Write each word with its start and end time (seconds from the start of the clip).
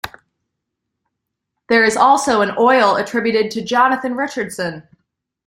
There 1.69 1.83
is 1.83 1.95
also 1.95 2.41
an 2.41 2.55
oil 2.57 2.95
attributed 2.95 3.51
to 3.51 3.61
Jonathan 3.63 4.15
Richardson. 4.15 4.81